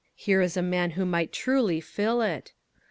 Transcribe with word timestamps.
Here 0.15 0.41
is 0.41 0.57
a 0.57 0.63
man 0.63 0.89
who 0.97 1.05
might 1.05 1.31
truly 1.31 1.79
fill 1.79 2.23
it." 2.23 2.53